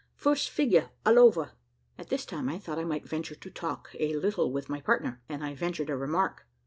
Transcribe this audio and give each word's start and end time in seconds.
First 0.15 0.49
figure 0.49 0.89
all 1.05 1.19
over." 1.19 1.51
At 1.95 2.09
this 2.09 2.25
time 2.25 2.49
I 2.49 2.57
thought 2.57 2.79
I 2.79 2.83
might 2.85 3.07
venture 3.07 3.35
to 3.35 3.51
talk 3.51 3.95
a 3.99 4.15
little 4.15 4.51
with 4.51 4.67
my 4.67 4.81
partner, 4.81 5.21
and 5.29 5.45
I 5.45 5.53
ventured 5.53 5.91
a 5.91 5.95
remark. 5.95 6.47